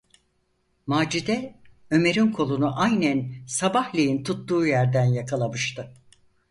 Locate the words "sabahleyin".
3.47-4.23